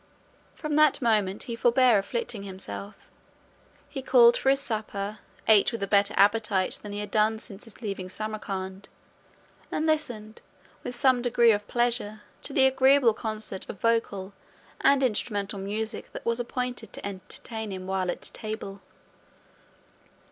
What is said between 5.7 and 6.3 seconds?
with a better